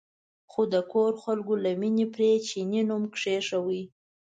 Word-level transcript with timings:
خو 0.51 0.61
د 0.73 0.75
کور 0.91 1.11
خلکو 1.23 1.53
له 1.63 1.71
مینې 1.79 2.05
پرې 2.13 2.31
چیني 2.47 2.81
نوم 2.89 3.03
کېښود. 3.15 3.81